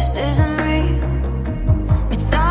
This 0.00 0.16
isn't 0.16 0.56
real. 0.62 2.10
It's 2.10 2.32
all 2.32 2.49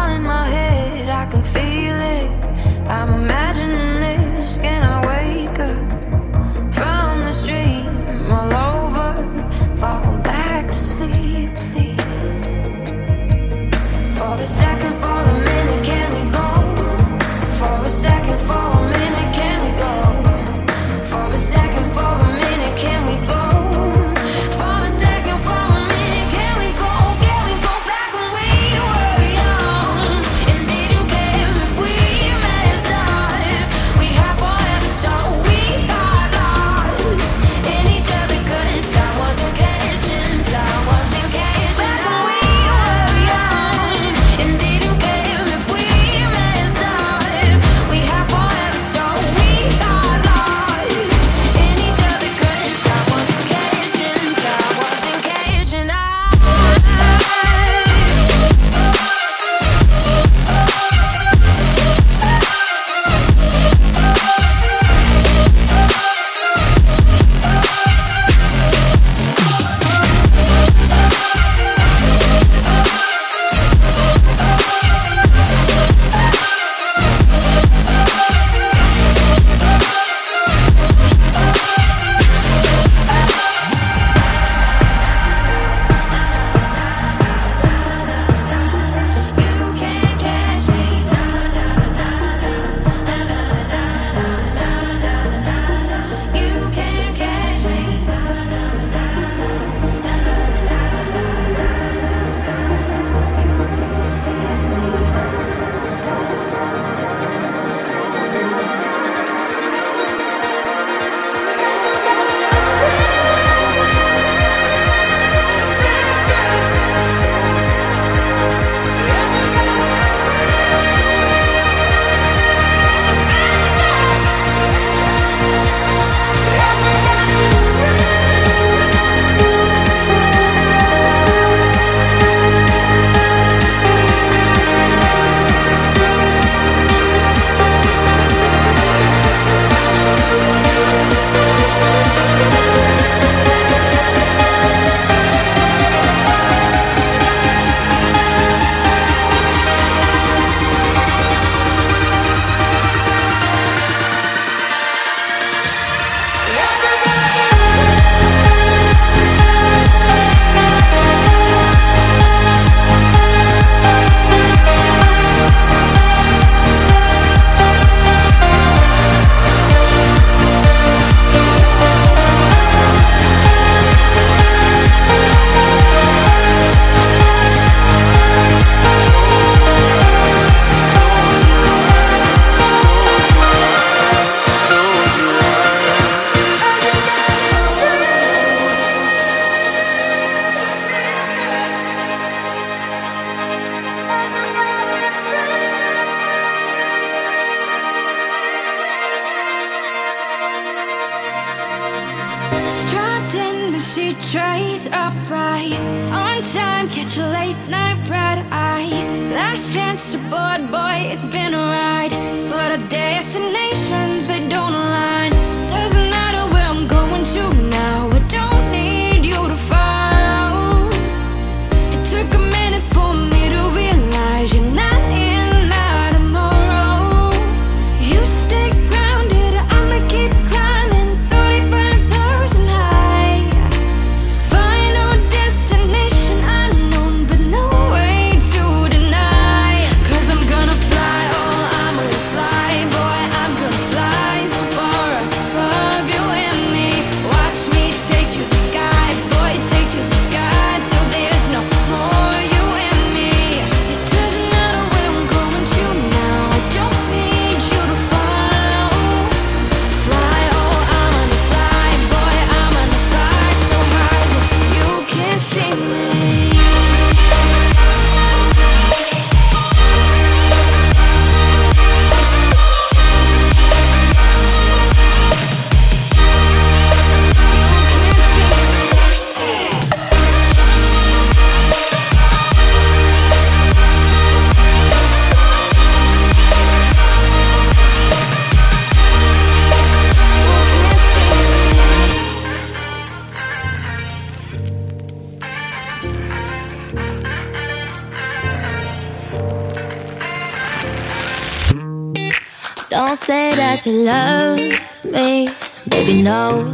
you 303.85 304.03
love 304.03 304.57
me, 305.05 305.47
baby, 305.87 306.21
no. 306.21 306.65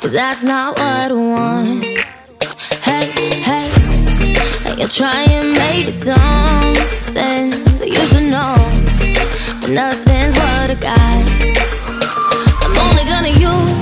Cause 0.00 0.12
that's 0.12 0.42
not 0.42 0.78
what 0.78 1.10
I 1.10 1.12
want. 1.12 1.84
Hey, 2.82 3.10
hey, 3.42 3.68
you 4.78 4.88
try 4.88 5.24
and 5.24 5.52
make 5.52 5.88
it 5.88 5.92
something, 5.92 7.50
but 7.78 7.88
you 7.88 8.06
should 8.06 8.22
know 8.30 8.54
nothing's 9.68 10.34
what 10.38 10.70
I 10.70 10.76
got. 10.80 11.24
I'm 12.62 12.76
only 12.78 13.04
gonna 13.04 13.28
use 13.28 13.80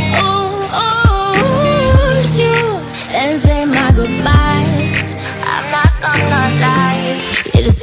you 2.40 2.80
and 3.14 3.38
say 3.38 3.64
my 3.66 3.92
goodbyes. 3.94 5.14
I'm 5.44 5.70
not 5.70 5.92
gonna 6.00 6.60
lie, 6.60 7.22
you're 7.54 7.64
just 7.64 7.82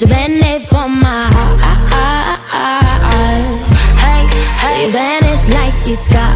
escapar. 5.89 6.28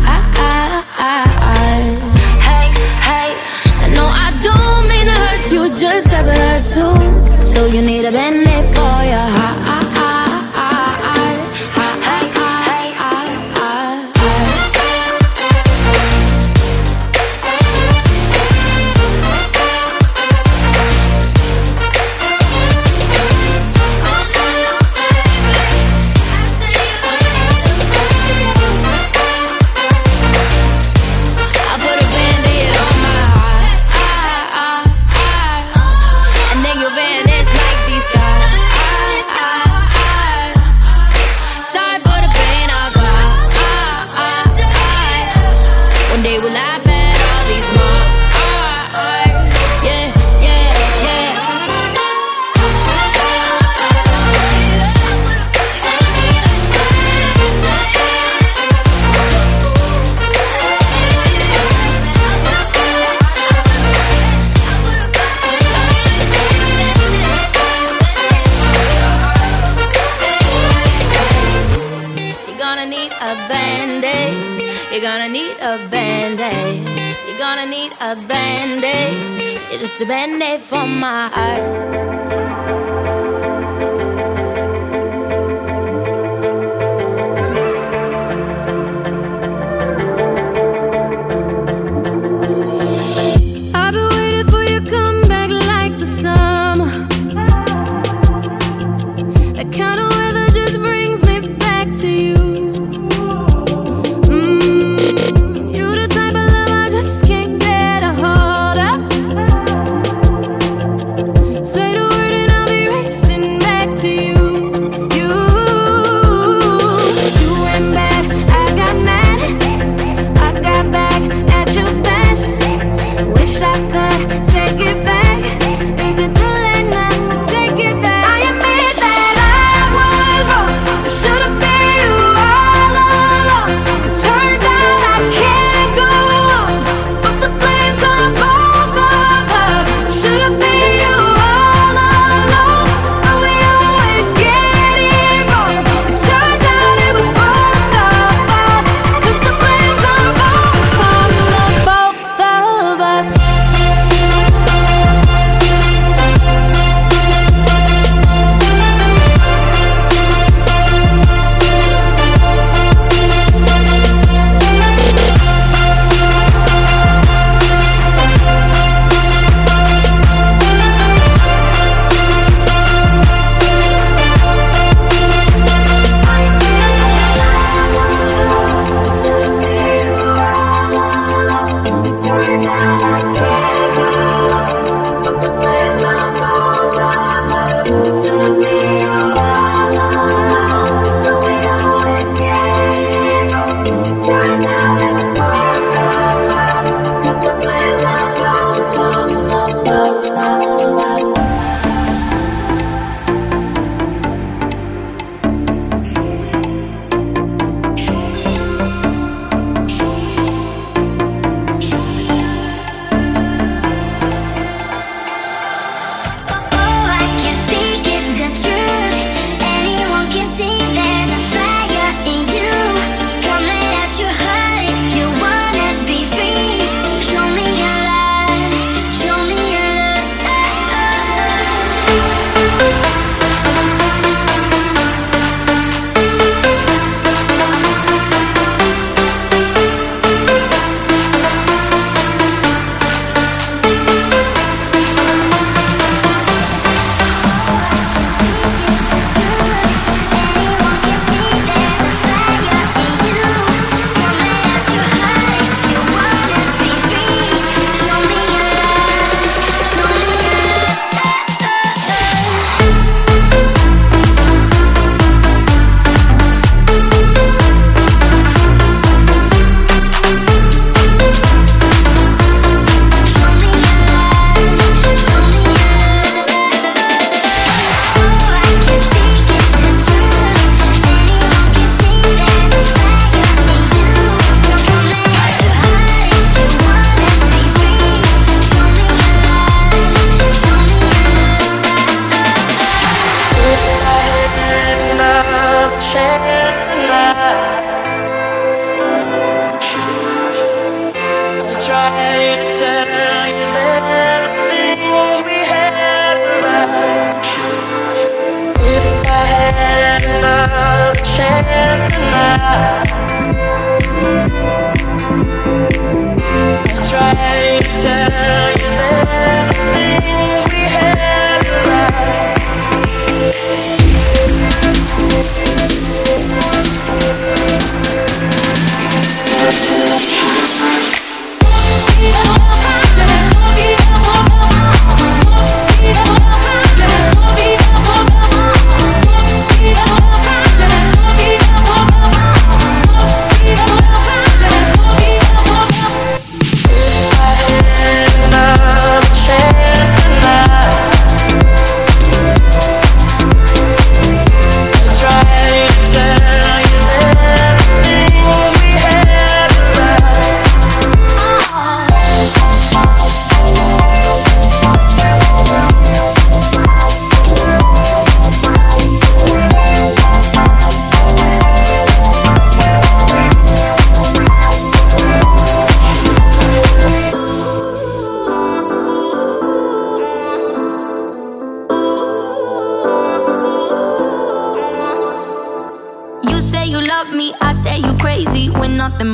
It's 79.71 80.01
a 80.01 80.05
band-aid 80.05 80.61
for 80.61 80.85
my 80.85 81.29
heart 81.29 82.42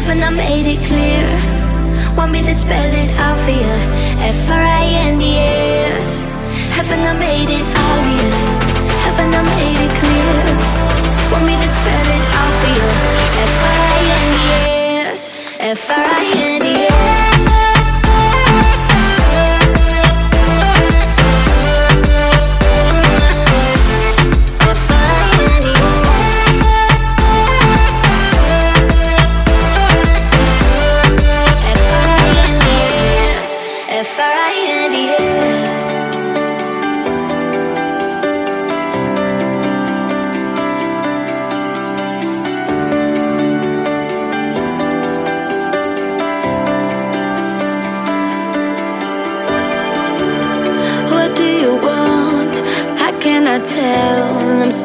Haven't 0.00 0.22
I 0.22 0.30
made 0.30 0.66
it 0.66 0.82
clear? 0.86 1.28
Want 2.16 2.32
me 2.32 2.40
to 2.40 2.54
spell 2.54 2.90
it 3.02 3.10
out 3.20 3.36
for 3.44 3.50
you? 3.50 3.76
F-R-I-N-D-S 4.32 6.24
Haven't 6.72 7.00
I 7.00 7.12
made 7.12 7.50
it 7.50 7.66
obvious? 7.90 8.40
Haven't 9.04 9.34
I 9.34 9.42
made 9.42 9.80
it 9.86 9.92
clear? 10.00 10.34
Want 11.30 11.44
me 11.44 11.54
to 11.54 11.68
spell 11.78 12.08
it 12.16 12.24
out 12.40 12.52
for 12.60 12.70
you? 12.76 12.88
F-R-I-N-D-S 13.52 15.20
F-R-I-N-D-S 15.60 16.89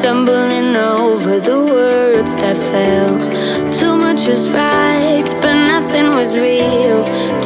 stumbling 0.06 0.76
over 0.76 1.40
the 1.40 1.58
words 1.58 2.36
that 2.36 2.56
fell. 2.56 3.14
Too 3.72 3.96
much 3.96 4.28
was 4.28 4.48
right, 4.50 5.26
but 5.42 5.54
nothing 5.72 6.10
was 6.10 6.38
real. 6.38 7.02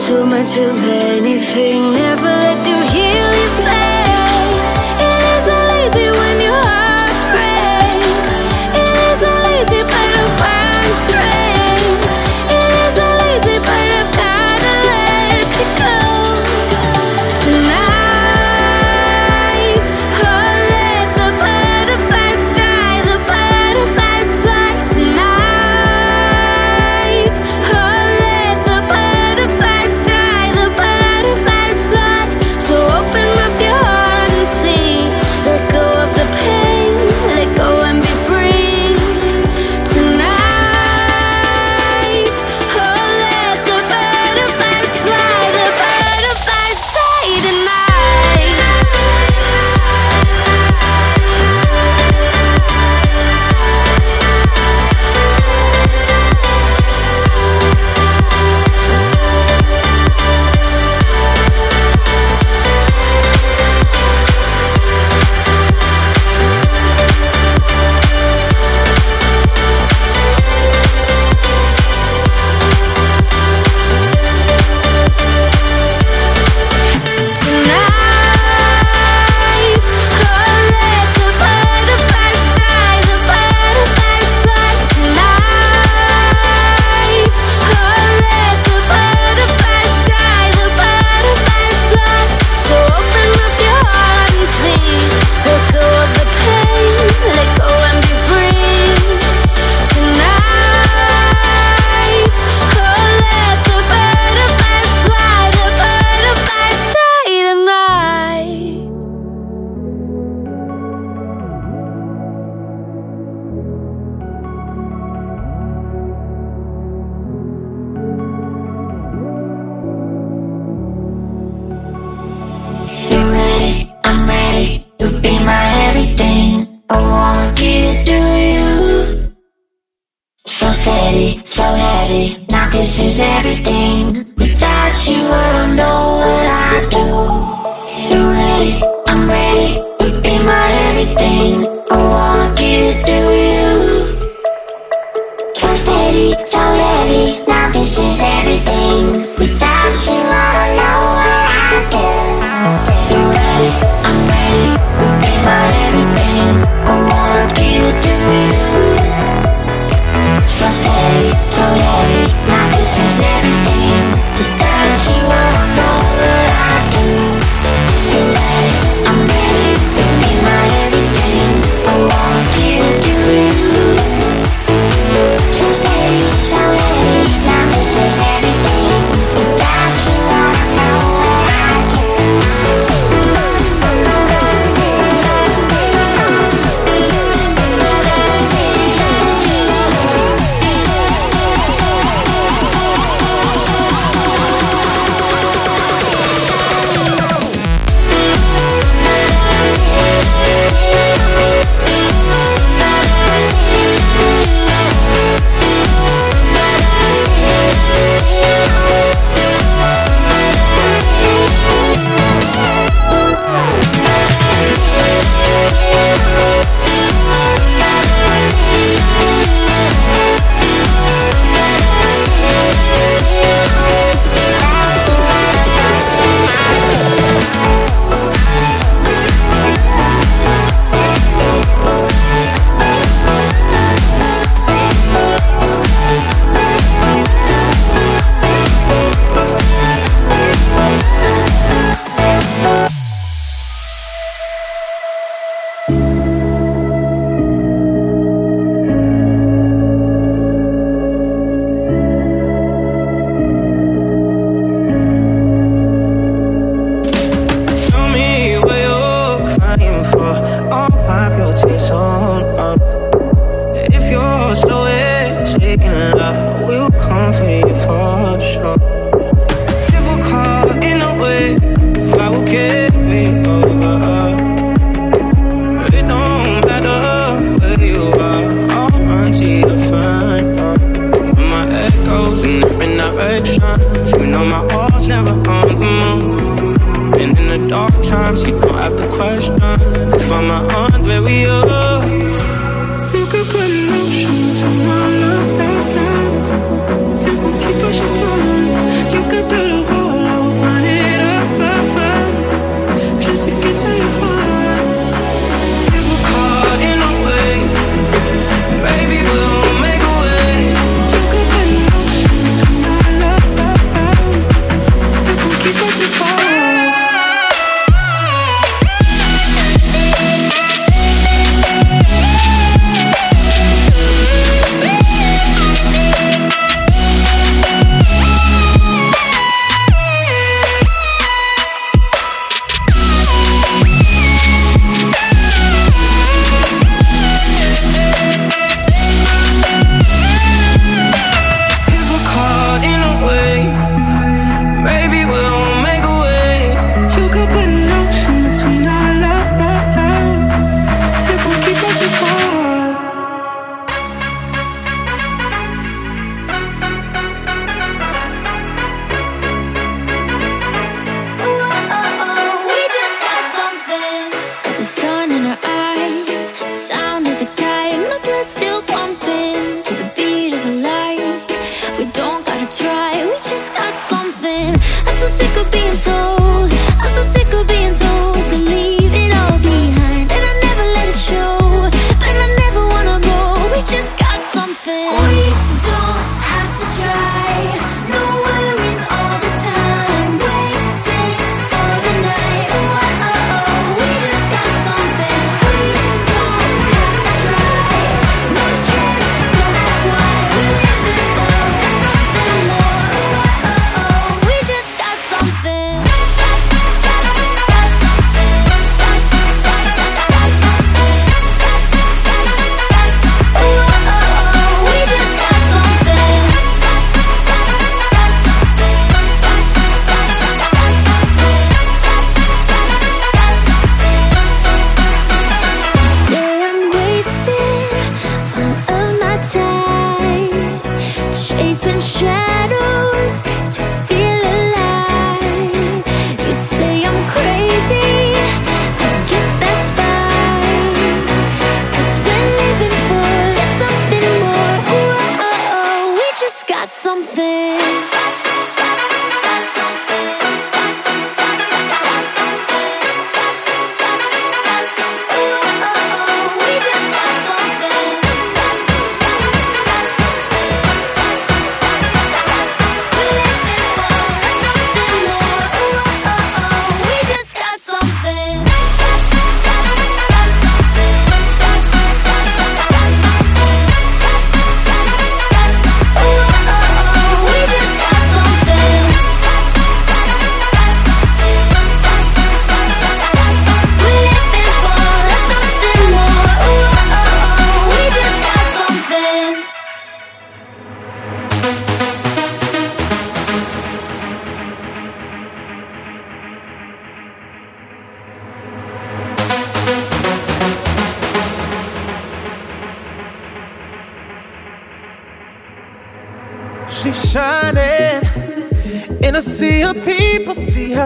Too 0.06 0.26
much 0.26 0.58
of 0.58 0.76
anything 0.84 1.92
never 1.92 2.32
let 2.44 2.60
you 2.68 2.89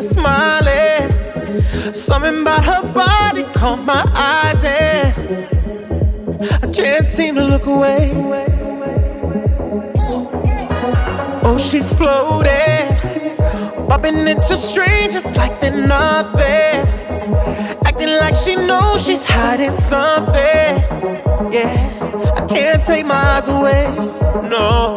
smiling. 0.05 1.11
Something 1.93 2.43
about 2.43 2.65
her 2.65 2.83
body 2.93 3.43
caught 3.55 3.83
my 3.85 4.05
eyes, 4.15 4.63
and 4.65 5.15
I 6.63 6.67
can't 6.73 7.07
seem 7.07 7.35
to 7.37 7.45
look 7.45 7.67
away. 7.67 8.13
Oh, 11.47 11.59
she's 11.59 11.93
floating, 11.93 12.89
bumping 13.89 14.27
into 14.29 14.57
strangers 14.57 15.37
like 15.37 15.61
they're 15.61 15.87
nothing. 15.87 16.87
Acting 17.87 18.15
like 18.21 18.37
she 18.37 18.57
knows 18.57 19.05
she's 19.07 19.25
hiding 19.27 19.73
something. 19.73 20.73
Yeah, 21.53 21.75
I 22.37 22.47
can't 22.47 22.83
take 22.83 23.07
my 23.07 23.15
eyes 23.15 23.49
away. 23.49 23.87
No. 24.49 24.97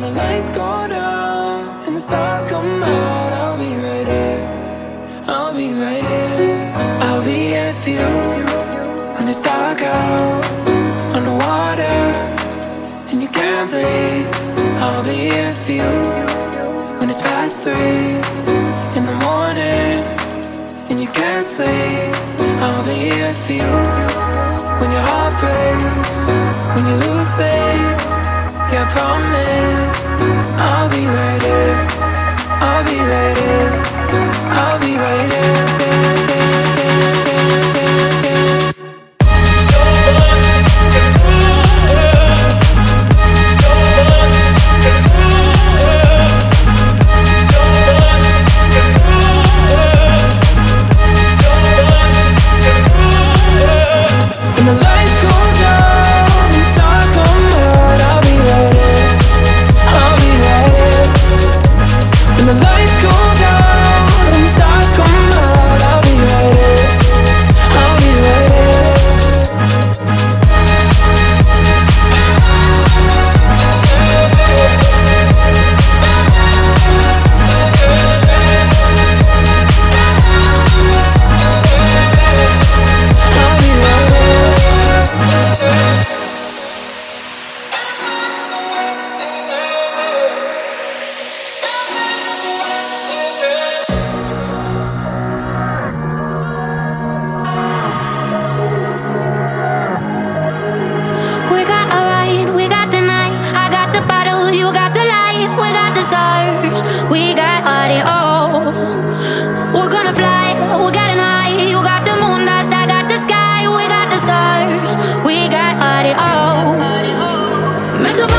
When 0.00 0.14
the 0.14 0.18
lights 0.18 0.48
go 0.48 0.88
down 0.88 1.84
and 1.86 1.94
the 1.94 2.00
stars 2.00 2.46
come 2.48 2.82
out, 2.82 3.32
I'll 3.34 3.58
be 3.58 3.74
right 3.84 4.08
here. 4.08 5.24
I'll 5.28 5.54
be 5.54 5.74
right 5.74 6.02
here. 6.02 6.72
I'll 7.02 7.22
be 7.22 7.52
here 7.52 7.74
for 7.74 7.90
you 7.90 8.12
when 9.16 9.28
it's 9.28 9.42
dark 9.42 9.82
out, 9.82 10.44
underwater, 11.14 12.00
and 13.12 13.20
you 13.20 13.28
can't 13.28 13.68
breathe. 13.68 14.24
I'll 14.80 15.04
be 15.04 15.28
here 15.36 15.52
for 15.52 15.72
you 15.72 15.92
when 16.98 17.10
it's 17.10 17.20
past 17.20 17.64
three 17.64 18.16
in 18.96 19.04
the 19.04 19.16
morning, 19.28 20.00
and 20.88 20.98
you 20.98 21.08
can't 21.08 21.44
sleep. 21.44 22.16
I'll 22.64 22.84
be 22.88 22.96
here 23.04 23.34
for 23.44 23.52
you 23.52 23.72
when 24.80 24.90
your 24.96 25.04
heart 25.12 25.34
breaks, 25.44 26.16
when 26.72 26.86
you 26.88 26.96
lose 27.04 27.36
faith 27.36 27.99
your 28.72 28.86
promise. 28.86 30.06
I'll 30.58 30.88
be 30.90 31.04
waiting. 31.06 31.76
I'll 32.62 32.84
be 32.84 32.98
waiting. 33.10 33.72
I'll 34.58 34.78
be 34.80 34.96
waiting. 34.96 36.29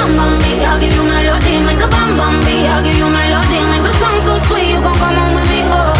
bum 0.01 0.17
bum 0.17 0.33
bee, 0.41 0.65
I'll 0.65 0.79
give 0.79 0.93
you 0.93 1.03
my 1.03 1.21
melody. 1.21 1.53
Make 1.67 1.83
a 1.85 1.87
bum 1.87 2.17
bum 2.17 2.35
bee, 2.45 2.65
I'll 2.65 2.83
give 2.83 2.97
you 2.97 3.05
my 3.05 3.25
melody. 3.29 3.59
Make 3.71 3.83
the 3.83 3.93
song 4.01 4.17
so 4.27 4.33
sweet, 4.47 4.67
you 4.71 4.79
gon' 4.81 4.97
come 5.01 5.17
on 5.23 5.29
with 5.35 5.47
me, 5.51 5.59
oh. 5.77 5.93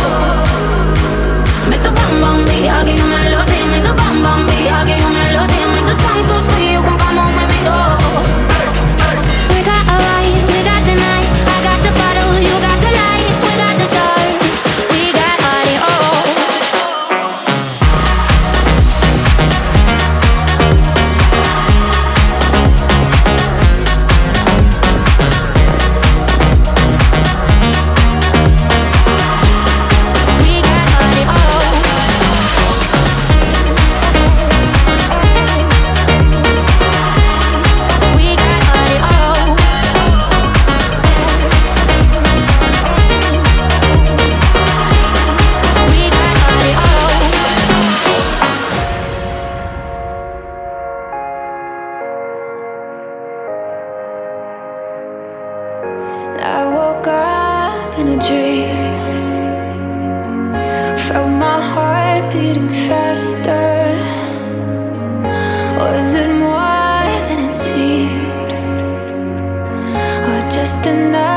Make 1.69 1.85
a 1.89 1.91
bum 1.97 2.13
bum 2.21 2.37
bee, 2.47 2.67
I'll 2.67 2.85
give 2.85 2.97
you 2.97 3.07
my 3.13 3.21
melody. 3.29 3.60
dream. 58.27 58.93
Felt 61.05 61.31
my 61.45 61.59
heart 61.71 62.31
beating 62.31 62.69
faster. 62.69 63.69
Was 65.79 66.13
it 66.13 66.31
more 66.45 67.09
than 67.27 67.39
it 67.49 67.55
seemed? 67.55 68.51
Or 70.29 70.49
just 70.49 70.85
enough? 70.85 71.30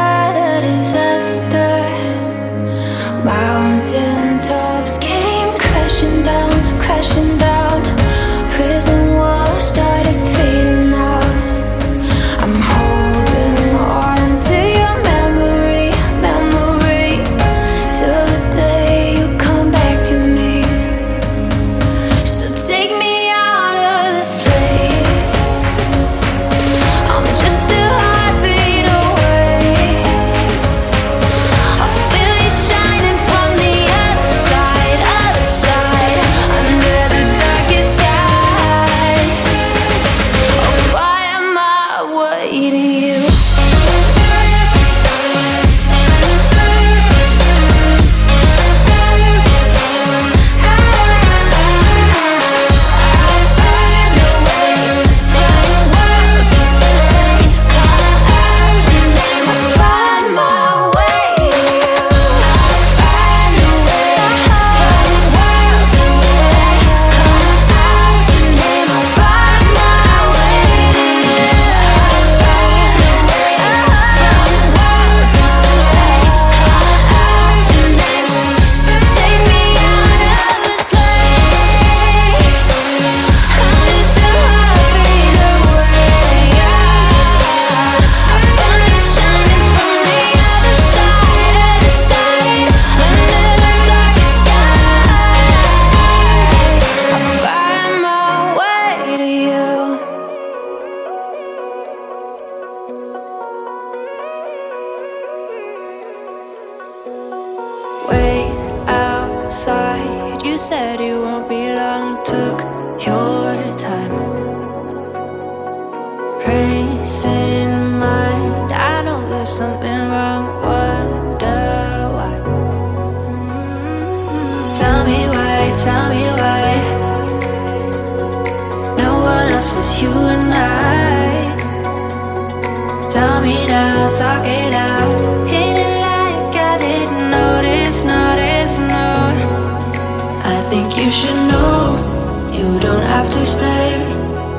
stay. 143.44 143.92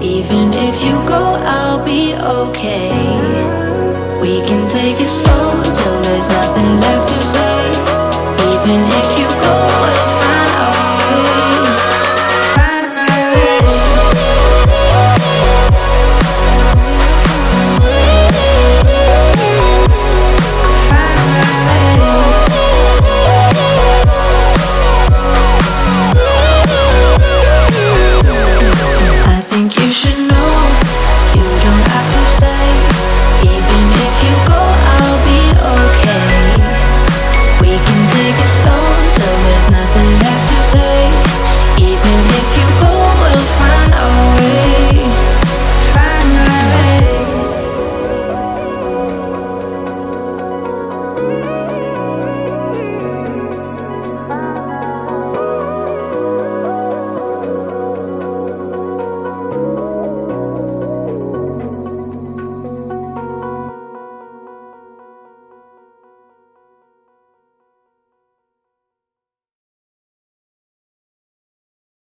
Even 0.01 0.53
if 0.53 0.83
you 0.83 0.93
go, 1.07 1.23
I'll 1.41 1.83
be 1.83 2.13
okay. 2.13 2.91
We 4.21 4.41
can 4.47 4.69
take 4.69 4.99
it 4.99 5.07
slow 5.07 5.63
till 5.63 6.01
there's 6.01 6.27
nothing 6.27 6.79
left. 6.81 7.04